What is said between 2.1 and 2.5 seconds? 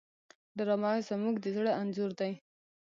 دی